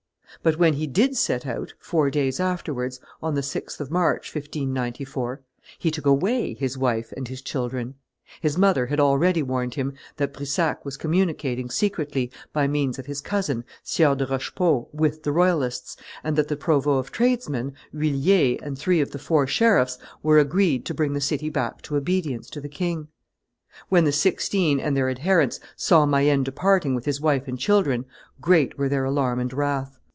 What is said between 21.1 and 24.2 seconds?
the city back to obedience to the king. When the